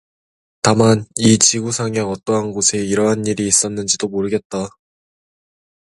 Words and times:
다만, 0.63 1.05
이 1.17 1.37
지구상의 1.37 1.99
어떠한 2.01 2.53
곳에 2.53 2.79
이러한 2.79 3.27
일이 3.27 3.45
있었는지도 3.45 4.07
모르겠다. 4.07 4.69